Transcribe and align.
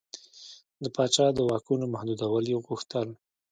د 0.83 0.85
پاچا 0.95 1.25
د 1.33 1.39
واکونو 1.49 1.85
محدودول 1.93 2.45
یې 2.51 2.57
غوښتل. 2.65 3.07